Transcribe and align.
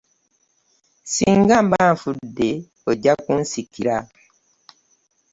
Ssinga 1.05 1.55
mba 1.65 1.83
nfudde 1.93 2.49
ojja 2.89 3.13
kunsikira. 3.23 3.95